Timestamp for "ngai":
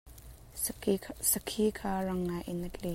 2.27-2.43